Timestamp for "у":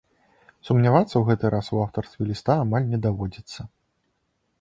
1.75-1.81